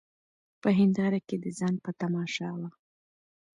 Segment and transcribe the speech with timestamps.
[0.61, 2.69] په هینداره کي د ځان په تماشا وه